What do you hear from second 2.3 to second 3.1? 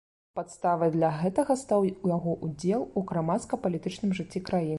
ўдзел у